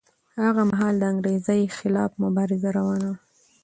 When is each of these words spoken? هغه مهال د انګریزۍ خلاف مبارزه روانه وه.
هغه 0.43 0.61
مهال 0.71 0.95
د 0.99 1.03
انګریزۍ 1.13 1.61
خلاف 1.77 2.11
مبارزه 2.23 2.69
روانه 2.77 3.07
وه. 3.11 3.17